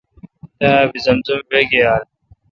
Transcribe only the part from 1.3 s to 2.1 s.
وئ گیال۔